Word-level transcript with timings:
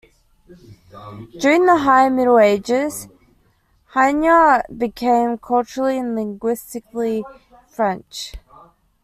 During 1.39 1.67
the 1.67 1.77
High 1.83 2.09
Middle 2.09 2.39
Ages, 2.39 3.07
Hainaut 3.93 4.63
became 4.75 5.37
culturally 5.37 5.99
and 5.99 6.15
linguistically 6.15 7.23
French. 7.67 8.33